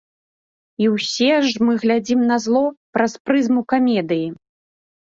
[0.83, 2.65] І ўсе ж мы глядзім на зло
[2.97, 4.27] праз прызму камедыі.